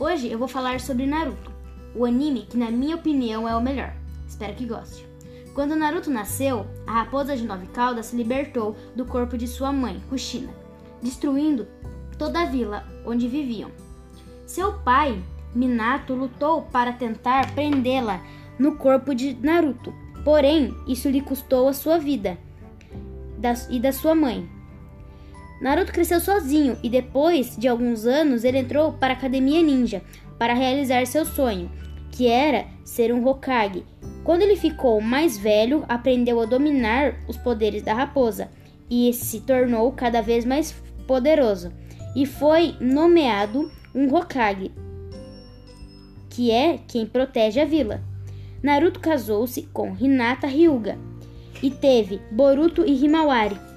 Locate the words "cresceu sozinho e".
25.92-26.88